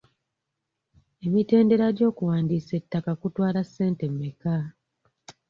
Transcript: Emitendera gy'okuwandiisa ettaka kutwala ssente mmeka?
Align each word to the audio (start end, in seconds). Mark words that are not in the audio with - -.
Emitendera 1.25 1.87
gy'okuwandiisa 1.97 2.71
ettaka 2.79 3.11
kutwala 3.21 3.61
ssente 3.67 4.05
mmeka? 4.11 4.55